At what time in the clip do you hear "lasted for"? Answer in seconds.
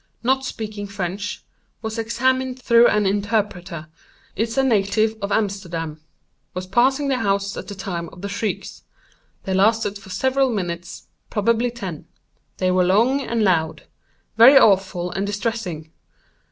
9.53-10.09